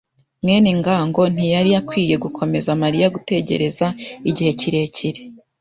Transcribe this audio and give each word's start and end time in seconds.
mwene 0.43 0.69
ngango 0.79 1.21
ntiyari 1.33 1.71
akwiye 1.81 2.15
gukomeza 2.23 2.71
Mariya 2.81 3.07
gutegereza 3.15 3.85
igihe 4.29 4.51
kirekire. 4.59 5.21